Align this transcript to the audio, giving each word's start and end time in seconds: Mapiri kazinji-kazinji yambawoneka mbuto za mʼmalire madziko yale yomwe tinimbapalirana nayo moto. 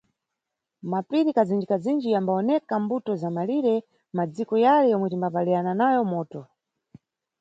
Mapiri 0.91 1.31
kazinji-kazinji 1.37 2.07
yambawoneka 2.15 2.73
mbuto 2.83 3.11
za 3.21 3.29
mʼmalire 3.29 3.75
madziko 4.17 4.53
yale 4.65 4.87
yomwe 4.91 5.07
tinimbapalirana 5.09 5.71
nayo 5.79 6.01
moto. 6.11 6.41